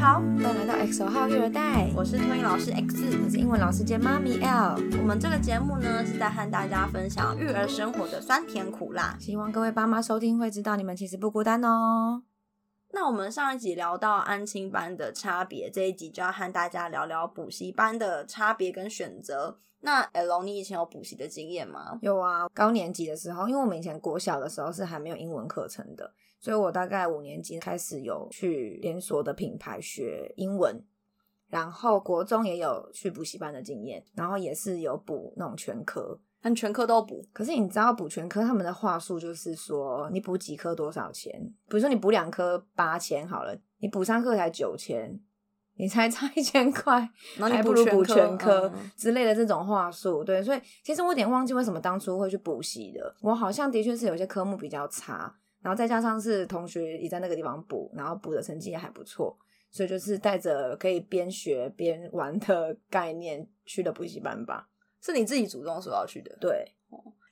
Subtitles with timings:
[0.00, 4.76] 好，欢迎来到 X 号育儿袋，我是托婴老师 X，我是英文老师兼妈咪 L。
[4.98, 12.22] 我们这个节目呢，是在和大家分享育儿生活的酸甜苦辣，希望各位爸妈收听会知道你们其实不孤单哦。
[12.92, 19.58] 那我们上一集聊到安亲班的差别，这一集就要和大家聊聊补习班的差别跟选择。
[19.82, 21.98] 那 L，你以前有补习的经验吗？
[22.00, 30.82] 有啊，高年级的时候，因为我们以前国小的时候是还没有英文课程的，所以我大概五年级开始有去连锁的品牌学英文，
[31.48, 37.22] 然后国中也有去补习班的经验，然后也是有补那种全科，但全科都补。
[37.32, 41.40] 可是你知道补全科他们的话术就是说，你补几科多少钱？
[41.68, 45.20] 比如说你补两科八千好了，你补三科才九千。
[45.76, 47.00] 你才差一千块，
[47.40, 53.16] 还不如补全科之类的这种话术，对，所以其实我有点忘记为什么当初会去补习的。
[53.22, 59.36] 我好像的确是有些科目比较差，然后再加上是同学也在那个地方补，然后补的成绩也还不错，
[59.70, 64.68] 所以就是带着可以边学边玩的概念去的补习班吧。
[65.00, 66.36] 是你自己主动说要去的？
[66.40, 66.74] 对。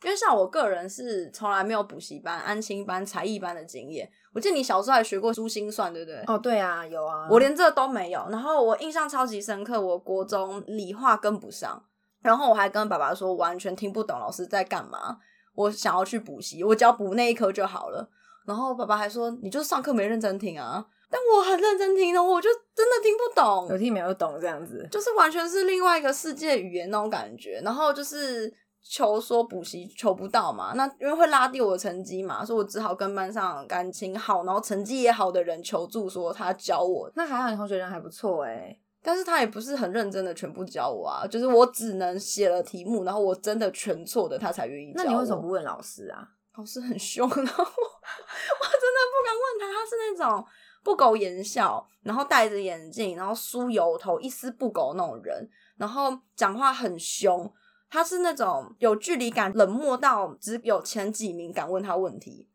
[0.05, 4.09] 因为像我个人是从来没有补习班、安心班、才艺班的经验。
[4.33, 6.23] 我记得你小时候还学过珠心算，对不对？
[6.29, 7.27] 哦，对啊，有啊。
[7.29, 8.25] 我连这都没有。
[8.31, 11.85] 然后我印象超级深刻，我国中理化跟不上，
[12.23, 15.19] 然后我还跟爸爸说完全听不懂老师在干嘛，
[15.57, 18.09] 我想要去补习，我只要补那一科就好了。
[18.49, 27.61] 然后爸爸还说你就是上课没认真听啊，但我很认真听的，我就真的听不懂，有听没有懂这样子，就是完全是另外一个世界语言那种感觉。
[27.63, 28.53] 然后就是。
[28.91, 37.11] 求说补习求不到嘛，那因为会拉低我的成绩嘛，所以我只好跟班上感情好，然后成绩也好的人求助，说他教我。
[37.15, 45.05] 那还好，你同学人还不错哎、欸，但是他也不是很认真的全部教我啊，就是我只能写了题目，然后我真的全错的，他才愿意教我。
[45.05, 46.27] 那你为什么不问老师啊？
[46.57, 50.45] 老师很凶，然后我， 我真的不敢问他，他是那种
[50.83, 57.53] 不苟言笑，然后戴着眼镜，然后梳油头，一丝不苟那种人，然后讲话很凶。
[57.91, 62.47] 他是那种有距离感、冷漠到只有前几名敢问他问题，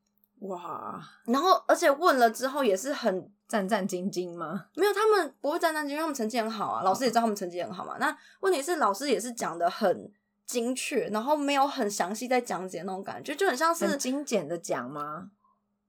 [0.41, 1.01] 哇！
[1.25, 4.67] 然后而且问了之后也是很战战兢兢吗？
[4.75, 7.97] 没有，他们不会战战兢兢，他们成绩很好啊，老师也知道他们成绩很好嘛。
[7.97, 10.11] 那问题是老师也是讲的很
[10.45, 15.31] 精确，然后没有很详细在讲解那种感觉，就很像是很精简的讲吗？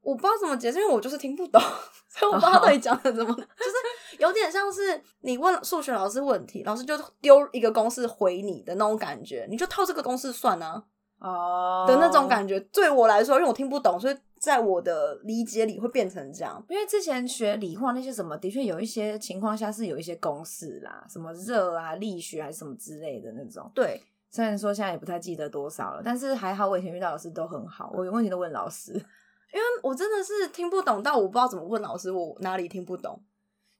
[0.02, 1.58] 我不知道怎么解释，因为我就是听不懂，
[2.10, 3.36] 所以我不知道到底讲的怎么，oh.
[3.56, 10.84] 就是有点像是你问数学老师问题，老师就丢一个公式回你的那种感觉，你就套这个公式算啊，
[11.20, 11.88] 哦、oh.
[11.88, 12.60] 的那种感觉。
[12.60, 16.62] 对我来说，因为我听不懂，所以在我的理解里会变成这样。
[16.68, 23.70] 因为之前学理化那些什么，的确有一些情况下是有一些公式啦，什么热啊、力学还是什么之类的那种。
[23.74, 24.02] 对，
[24.34, 28.92] 虽然说现在也不太记得多少了，但是还好我以前遇到老师都很好，我有问题都问老师。
[29.54, 33.22] 因为我真的是听不懂，但我不知道怎么问老师，我哪里听不懂，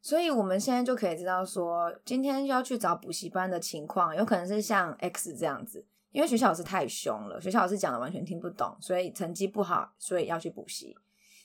[0.00, 10.96] 所以我们现在就可以知道说，今天要去找补习班的情况，有可能是像 X 这样子，因为学校老师太凶了，学校老师讲的完全听不懂，所以成绩不好，所以要去补习。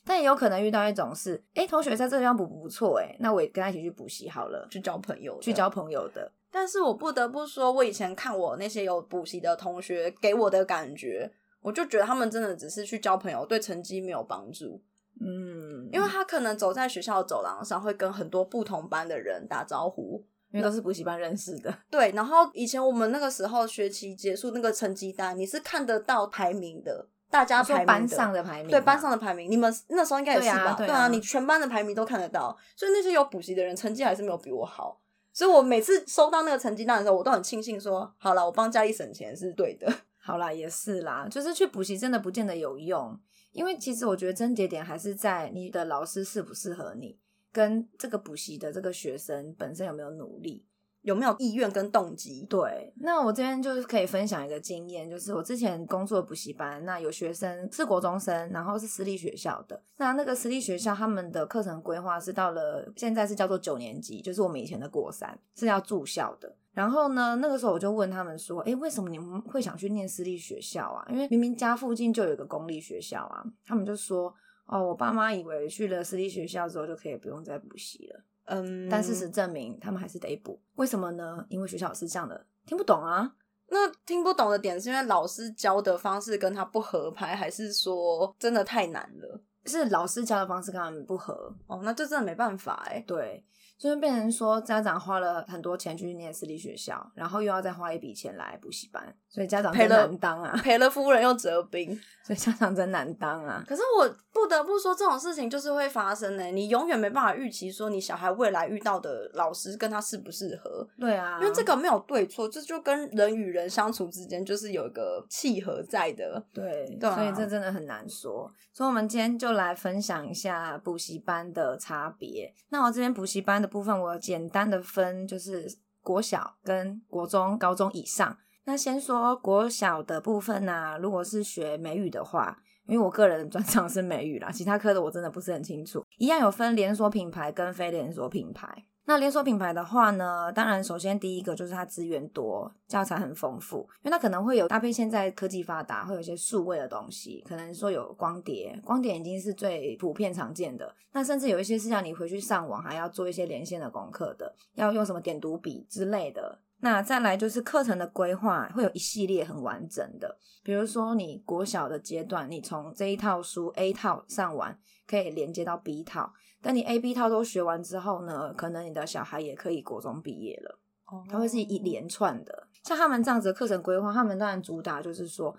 [0.06, 6.32] 但也有可能遇到一种是，哎，同学在这个地方补不错，哎，那我也跟他一起去补习好了，去交朋友，去交朋友的。
[6.52, 11.32] 但是我不得不说，我以前看我那些有补习的同学给我的感觉。
[11.62, 14.82] 我就觉得他们真的只是去交朋友，对成绩没有帮助。
[15.20, 21.78] 嗯，因为他可能走在学校走廊上，会跟很多不同班的人打招呼，因为都是补习班认识的。
[21.92, 30.56] 对，然后以前我们那个时候学期结束那个成绩单，你是看得到排名的，大家排名的班上的排名，对班上的排名，你们那时候应该也是吧？
[30.56, 34.98] 对啊，对啊，对啊，你全班的排名都看得到，所以那些有补习的人成绩还是没有比我好。
[35.40, 39.90] 所以我每次收到那个成绩单的时候，我都很庆幸说，好了，我帮家里省钱是对的。
[40.20, 43.18] 好啦，也是啦，就是去补习真的不见得有用，
[43.54, 47.18] 因为其实我觉得症结点还是在你的老师适不适合你，
[47.54, 50.66] 跟这个补习的这个学生本身有没有努力。
[51.02, 52.46] 有没有意愿跟动机？
[52.50, 59.82] 对，那我这边就是可以分享一个经验，就是我之前工作补习班，那有学生是国中生，然后是私立学校的。
[59.98, 66.56] 那那个私立学校他们的课程规划是到了现在是叫做九年级，就是我们以前的国三是要住校的。
[66.72, 71.06] 然后呢，那个时候我就问他们说：“诶，为什么你们会想去念私立学校啊？
[71.10, 74.34] 因为明明家附近就有一个公立学校啊。”他们就说
[74.66, 80.60] ：“哦，我爸妈以为去了私立学校之后就可以不用再补习了。”嗯，但事实证明，他们还是得补。
[80.76, 81.46] 为什么呢？
[81.50, 83.36] 因为学校是这样的，听不懂啊。
[83.72, 89.40] 那听不懂的点是因为老师教的方式跟他不合拍，还是说真的太难了？
[89.66, 91.56] 是老师教的方式跟他们不合。
[91.68, 93.04] 哦，那这真的没办法哎。
[93.06, 93.46] 对，
[93.80, 103.64] 就是变成说家长花了很多钱去念私立学校，然后又要再花一笔钱来补习班，所以家长真难当啊，赔了夫人又折兵，所以家长真难当啊。
[103.66, 106.52] 可是我不得不说，这种事情就是会发生呢、欸。
[106.52, 110.86] 你永远没办法预期说你小孩未来遇到的老师跟他适不适合。
[111.00, 116.46] 对啊，因为这个没有对错，这就跟人与人相处之间就是有一个契合在的。
[116.54, 118.52] 对，所以这真的很难说。
[118.74, 122.54] 所以我们今天就来分享一下补习班的差别。
[122.70, 125.68] 那我这边补习班的部分，我简单的分就是
[126.02, 128.38] 国小跟国中、高中以上。
[128.66, 136.04] 那先说国小的部分呢、如果是学美语的话，因为我个人专长是美语啦，其他科的我真的不是很清楚。
[136.18, 138.86] 一样有分连锁品牌跟非连锁品牌。
[139.10, 150.94] 那连锁品牌的话呢，当然首先第一个就是它资源多，教材很丰富，因为它可能会有搭配现在科技发达，会有一些数位的东西，可能说有光碟，光碟已经是最普遍常见的。
[151.12, 156.60] 那甚至有一些是让你回去上网还要做一些连线的功课的，要用什么点读笔之类的。
[156.82, 164.78] 那再来就是课程的规划，会有一系列很完整的，比如说你国小的阶段，你从这一套书 A 套上完，
[165.08, 166.32] 可以连接到 B 套。
[166.62, 170.80] 等你 A、B 套都学完之后呢，可能你的小孩也可以国中毕业了。
[171.06, 172.68] 哦，它会是一连串的。
[172.84, 175.56] 像他们这样子的课程规划，他们当然主打就是说，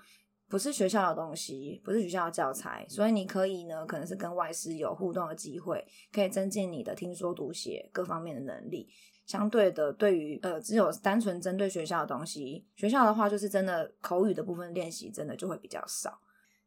[0.49, 8.88] 不是学校的东西，不是学校的教材，所以你可以呢，可能是跟外师有互动的机会，可以增进你的听说读写各方面的能力。
[9.26, 16.19] 相对的，对于呃，只有单纯针对学校的东西，学校的话就是真的口语的部分练习，真的就会比较少。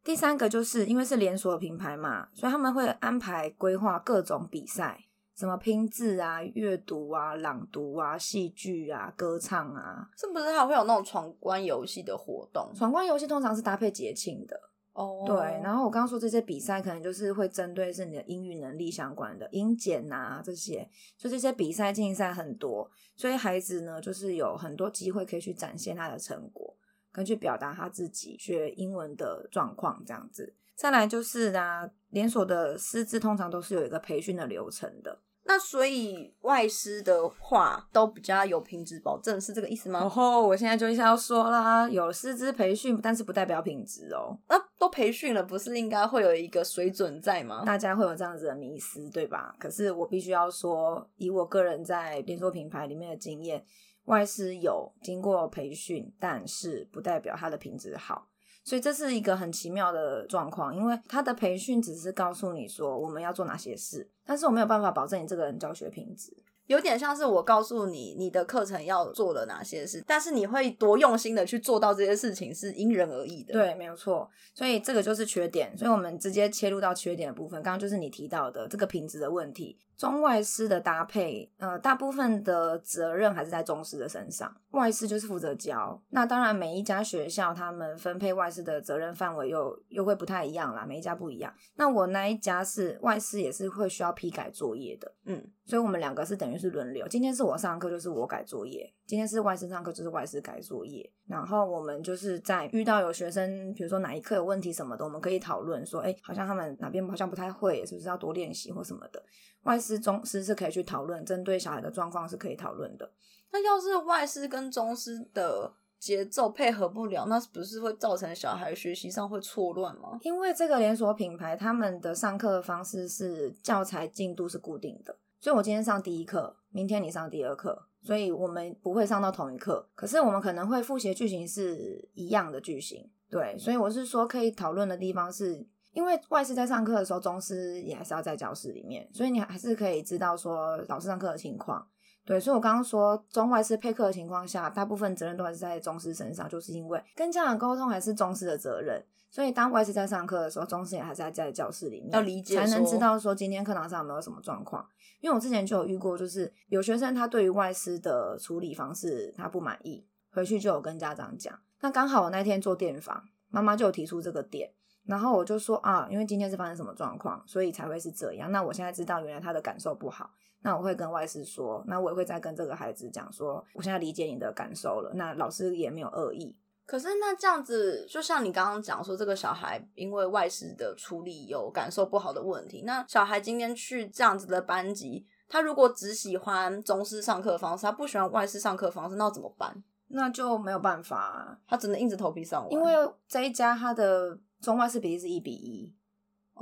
[0.03, 12.69] 第三个就是因为是连锁品牌嘛，所以他们会安排规划各种比赛，什么拼字啊、阅读啊、朗读啊、戏剧啊、歌唱啊，是不是还会有那种闯关游戏的活动？
[12.75, 14.59] 闯关游戏通常是搭配节庆的
[14.91, 15.19] 哦。
[15.21, 15.27] Oh.
[15.27, 26.75] 对，然后我刚刚说这些比赛可能就是会针对是你的英语能力相关的，英检啊这些，就这些比赛竞赛很多，所以孩子呢就是有很多机会可以去展现他的成果。
[27.13, 35.19] 跟去表达他自己学英文的状况这样子，再来就是呢，连锁的师资通常都是有一个培训的流程的。
[35.45, 40.01] 那所以外师的话都比较有品质保证，是这个意思吗？
[40.03, 44.37] 哦吼，我现在就要说啦，有师资培训，但是不代表品质哦。
[44.47, 47.63] 那，都培训了，不是应该会有一个水准在吗？
[47.65, 49.55] 大家会有这样子的迷思，对吧？
[49.59, 53.65] 可是我必须要说，以我个人在连锁品牌里面的经验。
[54.05, 58.27] 外师有经过培训，但是不代表他的品质好，
[58.63, 60.75] 所以这是一个很奇妙的状况。
[60.75, 66.35] 因为他的培训只是告诉你说我们要做哪些事，但是我没有办法保证你这个人教学品质。
[66.67, 73.51] 有点像是我告诉你你的课程要做的哪些事，但是你会多用心的去做到这些事情是因人而异的。
[73.51, 74.29] 对，没有错。
[74.53, 75.77] 所以这个就是缺点。
[75.77, 77.61] 所以我们直接切入到缺点的部分。
[77.61, 79.77] 刚刚就是你提到的这个品质的问题。
[80.03, 85.97] 中外师的搭配，呃，大部分的责任还是在中师的身上，外师就是负责教。
[86.09, 91.53] 那当然，每一家学校他们分配外师的责任范围又又会不太一样啦，每一家不一样。
[91.75, 97.07] 那我那一家是外师也是会需要批改作业的，嗯，所以我们两个是等于是轮流。
[97.07, 101.09] 今天是我上课，就是我改作业；今天是外师上课，就是外师改作业。
[101.27, 109.23] 然后我们就是在遇到有学生，比如说哪一课有问题什么的，我们可以讨论说，哎，好像他们哪边好像不太会，是不是要多练习或什么的。
[109.63, 113.09] 外师、中师是可以去讨论，针对小孩的状况是可以讨论的。
[113.51, 120.17] 那要是外师跟中师的节奏配合不了，那是不是会造成小孩学习上会错乱吗？
[120.21, 133.09] 因为这个连锁品牌他们的上课的方式是教材进度是固定的，所以我今天上第一课，明天你上第二课，所以我们不会上到同一课，可是我们可能会复习句型是一样的句型。
[133.29, 135.65] 对，所以我是说可以讨论的地方是。
[135.93, 141.87] 因为外师在上课的时候，中师也还是要在教室里面，所以你还是可以知道说老师上课的情况。
[142.25, 149.05] 对，所以我刚刚说中外师配课的情况下，大部分责任都还是在中师身上，就是因为跟家长沟通还是中师的责任。
[149.33, 154.87] 所以当外师在上课的时候，中师也还是在在教室里面，要理解才能知道说今天课堂上有没有什么状况。
[155.21, 161.59] 因为我之前就有遇过，就是有学生他对于外师的处理方式他不满意，回去就有跟家长讲。
[161.81, 164.69] 那刚好我那天做电访，妈妈就有提出这个点。
[165.05, 168.51] 然后我就说啊，因为今天是发生什么状况，所以才会是这样。
[168.51, 170.29] 那我现在知道原来他的感受不好，
[170.61, 175.11] 那我会跟外师说，那我也会再跟这个孩子讲说，我现在理解你的感受了。
[175.15, 176.55] 那老师也没有恶意。
[176.85, 189.83] 可是那这样子，就像你刚刚讲说，这个小孩因为外事的处理有感受不好的问题，那小孩今天去这样子的班级，他如果只喜欢中式上课方式，他不喜欢外事上课方式，那要怎么办？
[190.07, 192.71] 那就没有办法啊，他只能硬着头皮上完。
[192.71, 192.93] 因为
[193.27, 194.39] 这一家他的。
[194.63, 195.93] 中外事比例是一比一，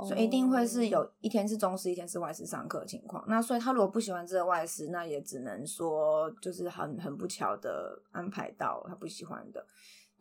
[0.08, 3.24] 所以一定会是有一天是中师，一天是外事上课的情况。
[3.28, 9.64] 那所以他如果不喜欢这个外事，那也只能说就是很很不巧的安排到他不喜欢的。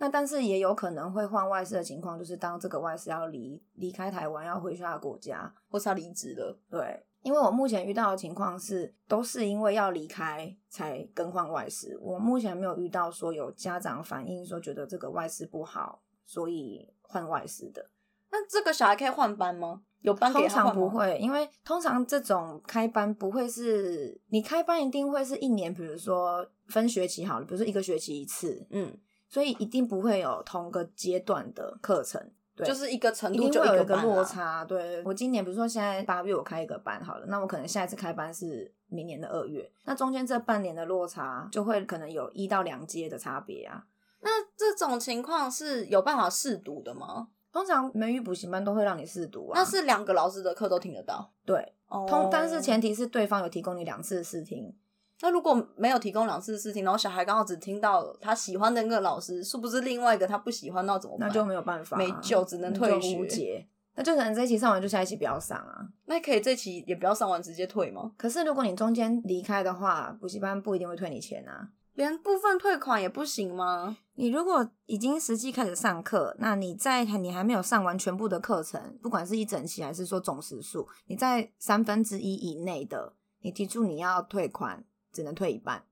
[0.01, 6.57] 那但是也有可能会换外事的情况，就是当这个外事要离离开台湾，要回去他的国家，或是他离职了。
[6.71, 11.95] 对，因为我目前遇到的情况是，都是因为要离开才更换外事。
[12.01, 17.91] 我目前没有遇到说有家长反映说觉得这个外事不好，所以换外事的。
[18.31, 19.83] 那这个小孩可以换班吗？
[19.99, 20.33] 有班？
[20.33, 28.97] 通常不会，因为通常这种开班不会是你开班一定会是一年，比如说分学期好了，比如说一个学期一次，嗯，
[29.31, 32.21] 所以一定不会有同个阶段的课程，
[32.53, 34.65] 对，就是一个程度就有一个落差。
[34.65, 43.85] 对，我今年比如说现在八月我开一个班好了，那我可能下一次开班是明年的二月，那中间这半年的落差就会可能有一到两阶的差别啊。
[44.19, 47.29] 那这种情况是有办法试读的吗？
[47.53, 51.31] 通常美语补习班都会让你试读啊，那是两个老师的课都听得到。
[51.45, 54.75] 对，通，但是前提是对方有提供你两次试听。
[55.21, 61.27] 那如果没有提供两次试听，然后小孩刚好只听到他喜欢的那个老师，是不是另外一个他不喜欢，那怎么办？
[61.27, 63.67] 那就没有办法，没救，只能退学。
[63.93, 65.85] 那就可能这一期上完就下一期不要上啊。
[66.07, 68.13] 那可以这期也不要上完直接退吗？
[68.17, 71.69] 可是如果你中间离开的话，补习班不一定会退你钱啊。
[71.95, 73.97] 连部分退款也不行吗？
[74.15, 85.83] 你如果已经实际开始上课，那你在你还没有上完全部的课程，不管是一整期还是说总时数，你在三分之一以内的，你提出你要退款，只能退一半。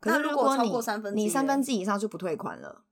[0.00, 2.84] 可是如果你超过三分之一，你三分之以上就不退款了。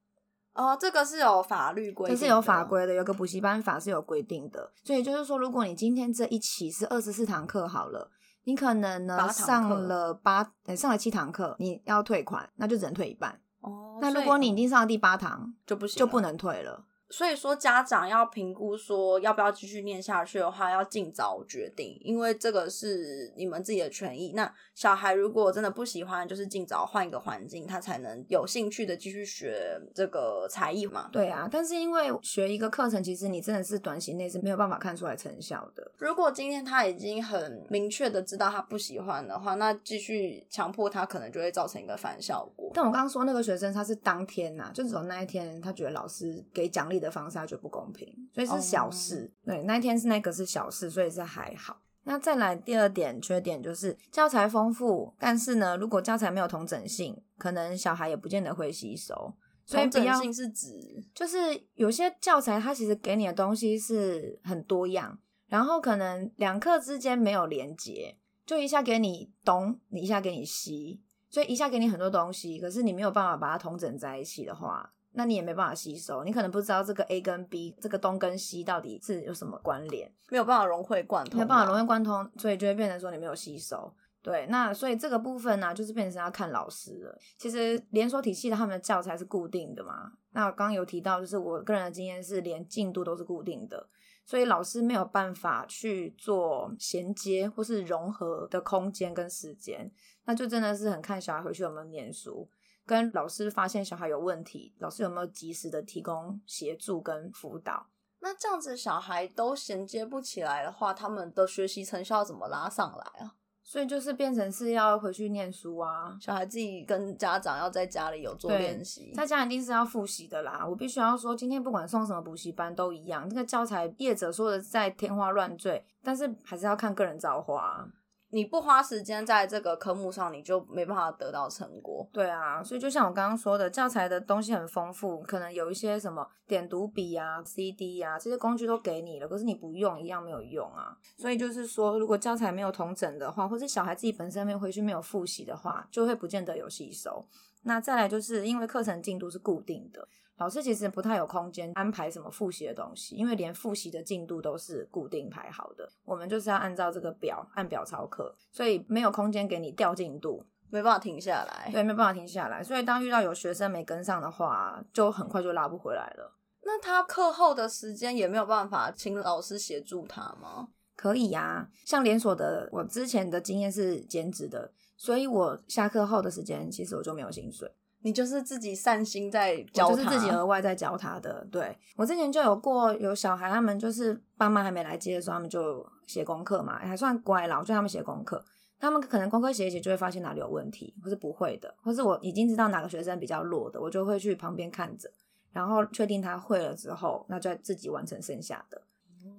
[0.53, 4.71] 哦，这个是有法律规定，这是有法规的，有个补习班法是有规定的。
[4.83, 8.11] 所以就是说，如果你今天这一期是二十四堂课好了。
[8.45, 13.39] 你可能呢上了八，上了七堂课，你要退款，那就只能退一半。
[13.61, 16.83] 哦，那如果你已经上了第八堂，就不行，就不能退了。
[17.13, 24.31] 所以说，家长要评估说要不要继续念下去的话，要尽早决定，因为这个是你们自己的权益。
[24.31, 31.07] 那小孩如果真的不喜欢，就是尽早换一个环境，他才能有兴趣的继续学这个才艺嘛。
[31.11, 35.91] 对啊，但是因为学一个课程，其实你真的是短期内是没有办法看出来成效的。
[35.99, 42.71] 如果今天他已经很明确的知道他不喜欢的话，那继续强迫他，可能就会造成一个反效果。
[42.73, 49.31] 但我刚刚说那个学生，他是当天呐、啊，就只有那一天，他觉得老师给奖励的方式他觉得不公平，所以是小事。
[49.45, 49.55] Oh.
[49.55, 51.81] 对，那一天是那个是小事，所以是还好。
[52.05, 59.33] 那再来第二点缺点就是教材丰富，但是呢，如果教材没有同整性，可能小孩也不见得会吸收。
[59.65, 61.37] 所以统整性是指，就是
[61.75, 65.17] 有些教材它其实给你的东西是很多样，
[65.47, 71.01] 然后可能两课之间没有连接，就一下给你东，你一下给你西。
[71.29, 76.23] 所以一下给你很多东西，可是你没有办法把它同整在一起的话，那你也没办法吸收。
[76.23, 83.93] 你可能不知道这个 A 跟 B，这个东跟西到底是有什么关联，没有办法融会贯通，没有办法融会贯通，所以就会变成说你没有吸收。
[84.21, 87.19] 对，那所以这个部分呢、啊，就是变成要看老师了。
[87.37, 93.89] 其实连锁体系的他们的教材是固定的嘛，那我刚刚有提到，就是我个人的经验是连进度都是固定的，
[94.25, 99.91] 所以老师没有办法去做衔接或是融合的空间跟时间。
[100.25, 102.49] 那就真的是很看小孩回去有没有念书，
[102.85, 107.87] 跟老师发现小孩有问题，老师有没有及时的提供协助跟辅导。
[108.19, 113.35] 那这样子小孩都衔接不起来的话，他们的学习成效怎么拉上来啊？
[113.65, 120.65] 所以就是变成是要回去念书啊，小孩自己跟家长要在家里有做练习，在家一定是要复习的啦。
[120.65, 127.87] 我必须要说，今天不管送什么补习班都一样，这个教材业者说的再天花乱坠，但是还是要看个人造化。
[128.33, 132.09] 你不花时间在这个科目上，你就没办法得到成果。
[132.11, 140.97] 对啊，所以就像我刚刚说的，教材的东西很丰富，可能有一些什么点读笔啊、CD 啊这些工具都给你了，可是你不用，一样没有用啊。
[141.15, 147.23] 所以就是说，如果教材没有同整的话，或是小孩自己本身没有回去没有复习的话，就会不见得有吸收。
[147.61, 150.07] 那再来就是因为课程进度是固定的。
[150.37, 161.69] 老师其实不太有空间安排什么复习的东西，因为连复习的进度都是固定排好的，我们就是要按照这个表按表操课，所以没有空间给你调进度，没办法停下来。
[161.71, 166.35] 对，没办法停下来，所以当遇到有学生没跟上的话，就很快就拉不回来了。
[166.63, 170.69] 那他课后的时间也没有办法请老师协助他吗？
[170.95, 177.71] 可以呀，像连锁的，我之前的经验是兼职的，所以我下课后的时间其实我就没有薪水。
[178.03, 181.45] 你就是自己善心在教他，就是自己额外在教他的。
[181.51, 187.57] 对，我之前就有过有小孩，他们就是爸妈还没来接的时候，他们就写功课嘛，还算乖啦。
[187.57, 188.43] 我叫他们写功课，
[188.79, 195.09] 他们可能功课写一写就会发现哪里有问题，或是不会的，或是我已经知道哪个学生比较弱的，我就会去旁边看着，
[195.51, 198.81] 然后确定他会了之后，那就自己完成剩下的。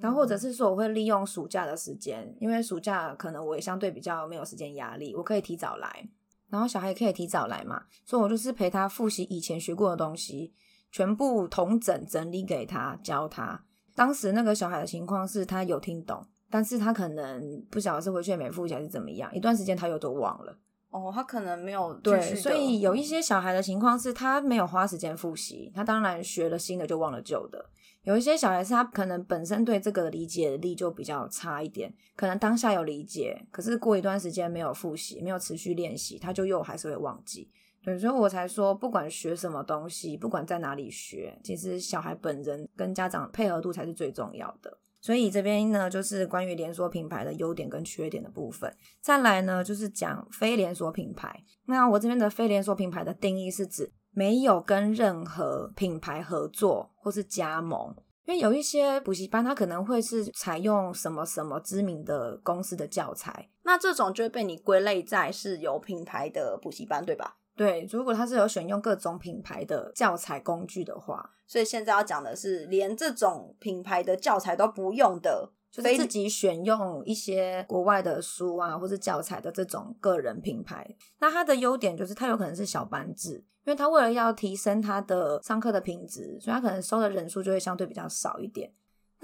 [0.01, 6.09] 然后或者是说我会利用暑假的时间，因为暑假可能我也相对比较没有时间压力，我可以提早来，
[6.55, 10.55] 然后小孩也可以提早来嘛，所以我就是陪他复习以前学过的东西，
[10.93, 13.61] 全部统整整理给他教他。
[13.97, 20.57] 当时那个小孩的情况是他有听懂，但是他可能不晓得是回去没复习还是怎么样，一段时间他又都忘了。
[20.91, 27.69] 哦，他可能没有对，所以有一些小孩的情况是他没有花时间复习，他当然学了新的就忘了旧的。
[28.05, 37.51] 有一些小孩子他可能本身对这个理解力就比较差一点，可能当下有理解，可是过一段时间没有复习，没有持续练习，他就又还是会忘记。
[37.83, 44.79] 对，所以我才说，不管学什么东西，不管在哪里学，其实小孩本人跟家长配合度才是最重要的。
[45.01, 48.75] 所以这边呢，就是关于连锁品牌的优点跟缺点的部分。
[49.03, 51.45] 再来呢，就是讲非连锁品牌。
[51.67, 57.95] 那我这边的非连锁品牌的定义是指没有跟任何品牌合作或是加盟。
[58.27, 67.37] 因为有一些补习班，它可能会是采用什么什么知名的公司的教材，那这种就会被你归类在是有品牌的补习班，对吧？
[67.55, 80.89] 对，如果它是有选用各种品牌的教材工具的话，所以现在要讲的是，连这种品牌的教材都不用的，就是自己选用一些国外的书啊，或是教材的这种个人品牌。
[81.19, 88.73] 那它的优点就是，它有可能是小班制，因为它为了要提升它的上课的品质，所以它可能收的人数就会相对比较少一点。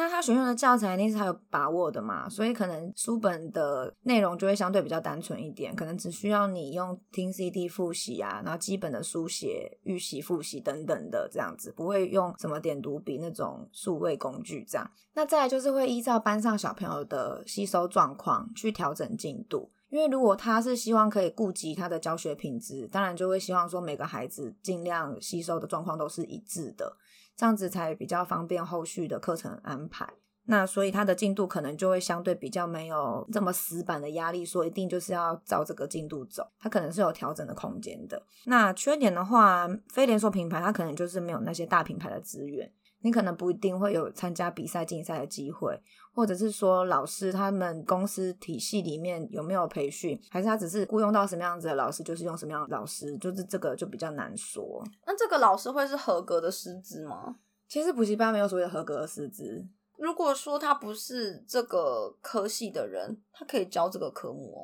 [0.01, 14.91] 那他选用的教材一定是他有把握的嘛，所以可能书本的内容就会相对比较单纯一点，可能只需要你用听 CD 复习啊，然后基本的书写、预习、复习等等的这样子，不会用什么点读笔那种数位工具这样。
[15.13, 26.97] 那再来就是会依照班上小朋友的吸收状况去调整进度，因为如果他是希望可以顾及他的教学品质，当然就会希望说每个孩子尽量吸收的状况都是一致的。
[27.41, 30.07] 这样子才比较方便后续的课程安排。
[30.45, 36.47] 那所以它的进度可能就会相对比较没有这么死板的压力，说一定就是要照这个进度走。
[36.59, 38.23] 它可能是有调整的空间的。
[38.45, 42.71] 那缺点的话，非连锁品牌它可能就是没有那些大品牌的资源。
[43.03, 45.81] 你可能不一定会有参加比赛竞赛的机会，
[46.13, 54.85] 或者是说老师他们公司体系里面有没有培训，还是他只是雇佣到什么样子的老师，就是用什么样的老师，就是这个就比较难说。
[55.07, 57.37] 那这个老师会是合格的师资吗？
[57.67, 59.67] 其实补习班没有所谓的合格的师资。
[59.97, 64.59] 如果说他不是这个科系的人，他可以教这个科目哦。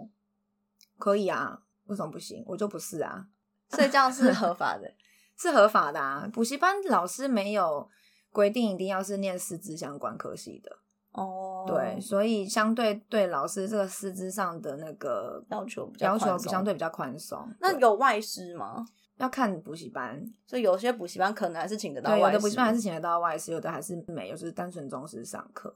[0.99, 2.45] 可以啊，为什么不行？
[2.47, 3.29] 我就不是啊，
[3.71, 4.93] 所以这样是合 法的，
[5.39, 6.29] 是合法的啊。
[6.33, 7.89] 补习班老师没有。
[8.37, 10.71] 规定一定要是念师资相关科系的
[11.13, 11.67] 哦，oh.
[11.67, 17.49] 对，所以相对对老师这个师资上的那个要求比较要求相对比较宽松。
[17.61, 18.85] 那有外师吗？
[19.17, 25.75] 要看补习班，所以有些补习班可能还是请得到外师，有的补习班还是请得到外师，有的还是没有，就是单纯中师上课。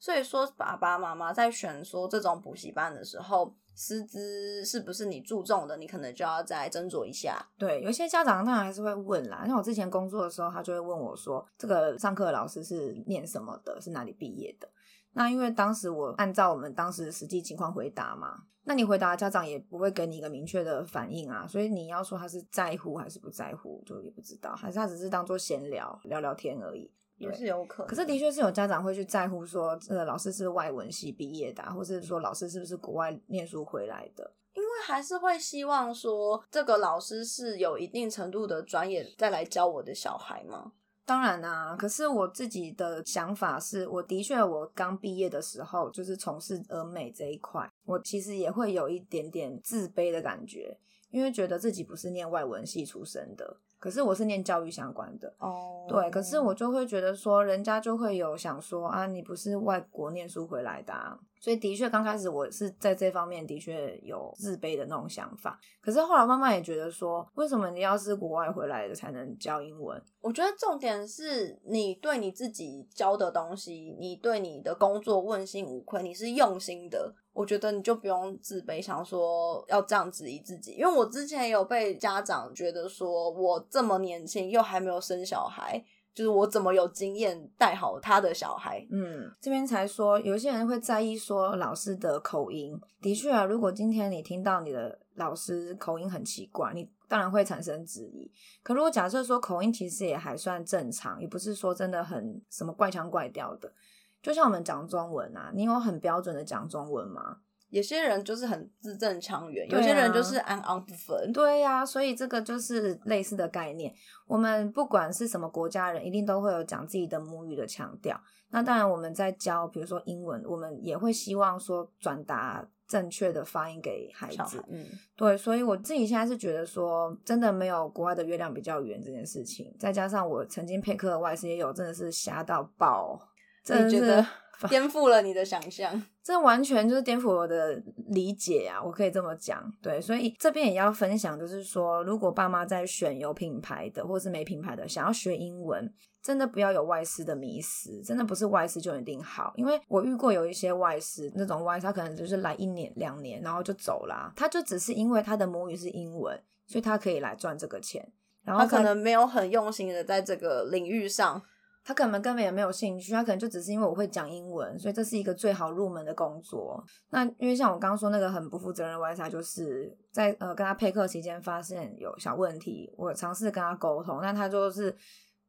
[0.00, 3.54] 所以说，爸爸妈妈在选说这种补习班的时候。
[3.78, 5.76] 师资是不是你注重的？
[5.76, 7.40] 你可能就要再斟酌一下。
[7.56, 9.46] 对，有些家长当然还是会问啦。
[9.46, 13.80] 像我之前工作的时候，他就会问我说：“这个上课的老师是念什么的？
[13.80, 14.68] 是哪里毕业的？”
[15.14, 21.46] 那因为当时我按照我们当时实际情况回答嘛，那你回答家长也不会给你一个明确的反应啊。
[21.46, 26.92] 所以你要说他是在乎还是不在乎，就也不知道，还是他只是当做闲聊聊聊天而已。
[27.18, 34.32] 也是有可能，可是的确是有家长会去在乎说，这个老师是外文系毕业的啊，或是说老师是不是国外念书回来的？
[34.54, 40.72] 因为还是会希望说，这个老师是有一定程度的专业再来教我的小孩吗？
[41.04, 50.76] 当然啊，可是我自己的想法是，我的确我刚毕业的时候就是从事俄美这一块，我其实也会有一点点自卑的感觉，
[51.10, 53.56] 因为觉得自己不是念外文系出身的。
[53.78, 55.88] 可是我是念教育相关的哦，oh.
[55.88, 65.58] 对，可是我就会觉得说，人家就会有想说啊，你不是外国念书回来的啊，所以的确刚开始我是在这方面的确有自卑的那种想法。
[65.80, 70.02] 可是后来慢慢也觉得说，为什么你要是国外回来的才能教英文？
[70.20, 77.14] 我觉得重点是你对你自己教的东西，你对你的工作问心无愧，你是用心的。
[77.32, 85.84] 我觉得你就不用自卑，想说要这样质疑自己，因为我之前有被家长觉得说，我这么年轻又还没有生小孩，
[86.18, 88.84] 就是我怎么有经验带好他的小孩？
[88.90, 92.76] 嗯，这边才说，有些人会在意说老师的口音。
[93.00, 98.28] 的确啊，如果今天你听到你的老师口音很奇怪，你当然会产生质疑。
[98.64, 103.72] 可如果假设说口音其实也还算正常，也不是说真的很什么怪腔怪调的。
[104.20, 107.36] 就像我们讲中文啊，你有很标准的讲中文吗？
[107.70, 111.32] 有些人就是很字正腔圆，啊、有些人就是安安不分。
[111.32, 113.92] 对呀、啊，所以这个就是类似的概念。
[114.26, 118.18] 我们不管是什么国家人，一定都会有讲自己的母语的强调。
[118.50, 124.42] 那当然，我们在教，比如说英文，我们也会希望说转达正确的发音给孩子。
[124.42, 129.76] 孩嗯，对，所以我自己现在是觉得说，真的没有国外的月亮比较圆这件事情。
[129.78, 133.20] 再加上我曾经配课的外师也有，真的是瞎到爆，
[133.62, 134.26] 真的觉得
[134.68, 136.02] 颠覆了你的想象。
[136.24, 138.82] 这完全就是颠覆我的理解啊！
[138.82, 145.90] 我可以这么讲，对，所以这边也要分享，就是说，如果爸妈在选有品牌的或是没品牌的，想要学英文，
[146.22, 149.54] 真的不要有外师的迷思，真的不是外师就一定好。
[149.56, 158.06] 因为我遇过有一些外师，那种外师他可能就是来一年两年，然后就走了，他就只是因为他的母语是英文，所以他可以来赚这个钱，
[158.44, 161.42] 然后他可能没有很用心的在这个领域上。
[161.88, 166.84] 他可能根本也没有兴趣，他可能就只是因为我会讲英文，所以这是一个最好入门的工作。
[167.08, 174.94] 那因为像我刚刚说那个很不负责任的外师，就是在呃跟他配课期间发现有小问题，我尝试跟他沟通，但他就是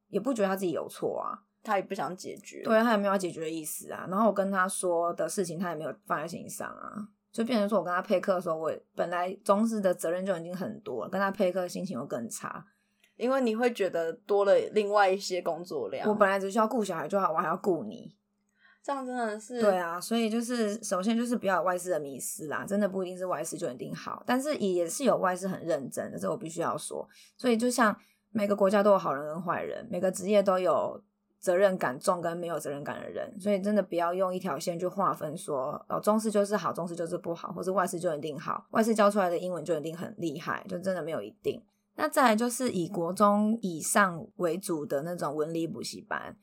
[0.08, 4.08] 也不觉得他自己有错啊，他也不想解决，对，他也没有要解决的意思啊。
[4.10, 12.66] 然后我跟他说的事情，他也没有放在心上啊，就变成说我跟他配课的时候，我本来中式的责任就已经很多了，跟他配课心情又更差。
[13.20, 16.08] 因为你会觉得多了另外一些工作量。
[16.10, 18.16] 我本来只需要顾小孩就好，我还要顾你，
[18.82, 20.00] 这样真的是对啊。
[20.00, 27.08] 所以就是首先就是不要有外事的迷思啦，真的不一定是外事就一定好，但是也是有外事很认真的，这我必须要说。
[27.38, 27.96] 所以就像
[28.32, 31.02] 每个国家都有好人跟坏人，每个职业都有
[31.40, 41.62] 责任感重跟没有责任感的人，所以真的不要用一条线去划分说哦，中式就是好，中式就是不好，或是外事就一定好，外事教出来的英文就一定很厉害，就真的没有一定。
[42.00, 46.34] 那再来就是以国中以上为主的那种文理补习班，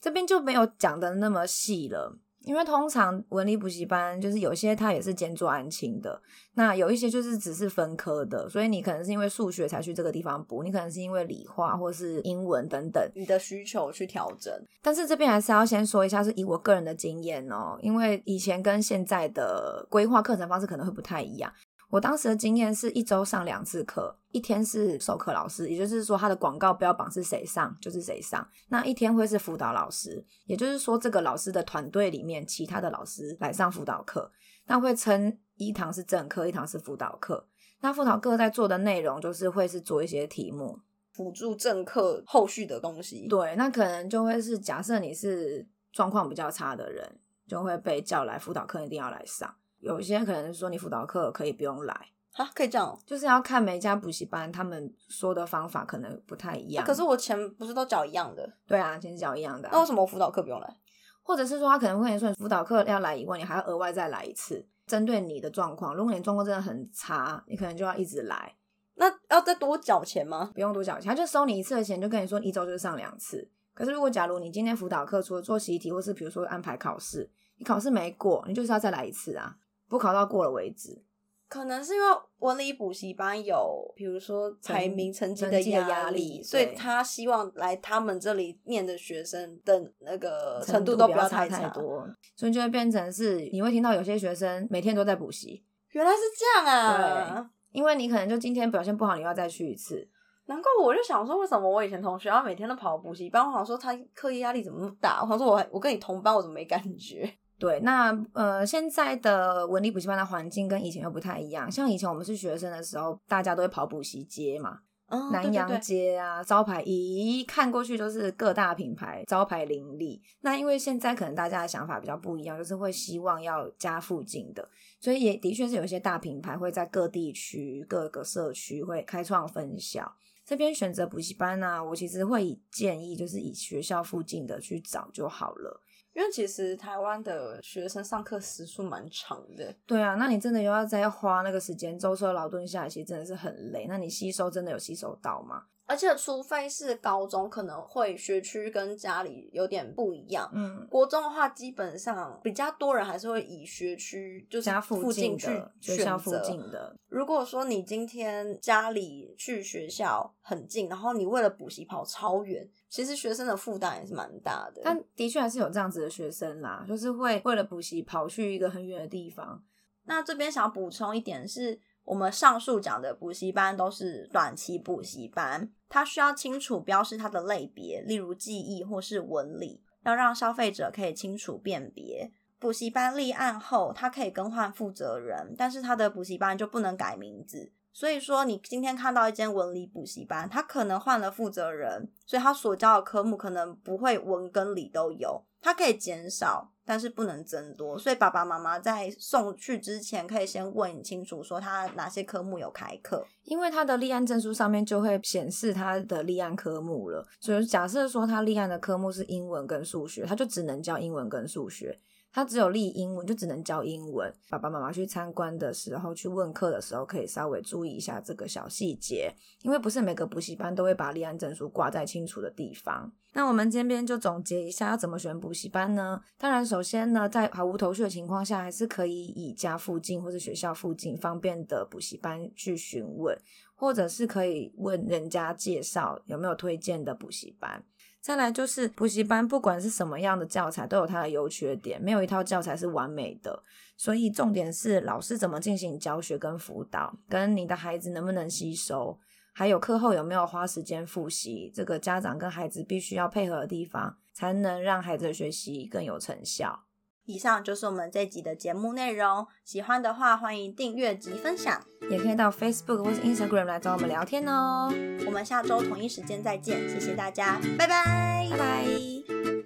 [0.00, 6.22] 这边就没有讲的那么细了，因为通常文理补习班就是有些它也是兼做安亲的，
[6.54, 14.54] 那有一些就是只是分科的，所以你可能是因为数学才去这个地方补，你可能是因为理化或是英文等等，你的需求去调整。
[14.80, 21.52] 但是这边还是要先说一下，是以我个人的经验哦，因为以前跟现在的规划课程方式可能会不太一样。
[21.90, 28.48] 我当时的经验是一周上两次课，一天是授课老师，也就是说他的广告标榜是谁上就是谁上。
[28.68, 34.30] 那一天会是辅导老师，也就是说这个老师的团队里面其他的老师来上辅导课。
[34.66, 37.48] 那会称一堂是正课，一堂是辅导课。
[37.80, 40.78] 那辅导课在做的内容就是会是做一些题目，
[41.12, 43.26] 辅助正课后续的东西。
[43.26, 49.52] 对，那可能就会是假设你是状况比较差的人，就会被叫来辅导课，一定要来上。
[49.80, 51.94] 有些可能说你辅导课可以不用来
[52.34, 56.84] 啊，可以这样，就是要看每一家补习班他们说的方法可能不太一样。
[56.84, 58.48] 啊、可是我钱不是都缴一样的？
[58.66, 59.70] 对啊，钱是缴一样的、啊。
[59.72, 60.76] 那为什么我辅导课不用来？
[61.22, 65.94] 或者是说他可能会跟你说，辅导课要来以外，你还要额外再来一次，针对你的状况。
[65.94, 68.54] 如果你状况真的很差，你可能就要一直来。
[68.94, 70.50] 那要再多缴钱吗？
[70.54, 73.48] 不用多缴钱，他就收你一次的钱，就跟你说一周就是上两次。
[73.74, 79.56] 可是如果假如你今天辅导课除了做习题，或是比如说安排考试，你考试没过，你就是要再来一次啊。
[79.90, 81.02] 不考到过了为止，
[81.48, 82.06] 可能是因为
[82.38, 97.32] 文理补习班有，比如说排名成绩的压力，所以他希望来他们这里念的学生的那个程度都不要太差，太多，所以就会变成是你会听到有些学生每天都在补习，原来是这样啊！
[97.32, 100.08] 对，因为你可能就今天表现不好，你要再去一次。
[100.46, 103.44] 难怪我就想说，为什么我以前同学要每天都跑补习班？
[103.46, 105.22] 我想说他课业压力怎么那么大？
[105.22, 107.28] 我想说我我跟你同班，我怎么没感觉？
[107.60, 111.70] 对，那呃，现在的文理补习班的环境跟以前又不太一样。
[111.70, 120.22] 像以前我们是学生的时候，大家都会跑补习街嘛，嗯、南洋街啊，对对对，招牌一看过去都是各大品牌，招牌林立。
[120.40, 124.66] 那因为现在可能大家的想法比较不一样，就是会希望要家附近的，
[124.98, 130.10] 所以也的确是有一些大品牌会在各地区、各个社区会开创分校。
[130.46, 135.80] 这边选择补习班呢、啊，我其实会以建议就是以学校附近的去找就好了。
[136.12, 143.86] 因为其实台湾的学生上课时数蛮长的，对啊，那你真的又要再花那个时间舟车劳顿下来，其实真的是很累。
[143.88, 145.64] 那你吸收真的有吸收到吗？
[145.90, 150.48] 而且除非是高中，可能会学区跟家里有点不一样。
[150.54, 156.94] 嗯，国中的话，基本上比较多人还是会以学区就是家附近去学校附近的。
[157.08, 164.80] 如果说你今天家里去学校很近，然后你为了补习跑超远，其实学生的负担也是蛮大的。
[164.84, 169.60] 但的确还是有这样子的学生啦，就是会为了补习跑去一个很远的地方。
[170.04, 171.80] 那这边想要补充一点是。
[172.10, 182.32] 我们上述讲的补习班都是短期补习班，它需要清楚标示它的类别，例如记忆或是文理，要让消费者可以清楚辨别。
[182.58, 187.70] 补习班立案后，它可以更换负责人，但是它的补习班就不能改名字。
[187.92, 197.98] 所以说，你今天看到一间文理补习班，他可能换了负责人，所以他所教的科目可能不会文跟理都有，他可以减少，但是不能增多。
[197.98, 207.26] 所以爸爸妈妈在送去之前，可以先问清楚，说他哪些科目有开课，因为他的立案证书上面就会显示他的立案科目了。
[207.40, 211.98] 所以假设说他立案的科目是英文跟数学，他就只能教英文跟数学。
[212.32, 214.32] 他只有立英文，就只能教英文。
[214.48, 223.12] 爸爸妈妈去参观的时候，去问课的时候，可以稍微注意一下这个小细节，因为不是每个补习班都会把立案证书挂在清楚的地方。
[223.32, 226.20] 那我们这边就总结一下，要怎么选补习班呢？
[226.38, 233.36] 当然，首先呢，在毫无头绪的情况下，还是可以以家附近或者学校附近方便的补习班去询问，
[233.74, 237.84] 或者是可以问人家介绍有没有推荐的补习班。
[238.20, 243.62] 再来就是补习班，不管是什么样的教材，都有它的优缺点，没有一套教材是完美的。
[243.96, 249.18] 所以重点是老师怎么进行教学跟辅导，跟你的孩子能不能吸收，
[249.52, 256.84] 还有课后有没有花时间复习，这个家长跟孩子必须要配合的地方，才能让孩子的学习更有成效。
[257.30, 264.92] 以上就是我们这集的节目内容，喜欢的话欢迎订阅及分享，也可以到 Facebook 或是 Instagram 来找我们聊天哦。
[265.26, 269.59] 我们下周同一时间再见，谢谢大家，拜拜，拜拜。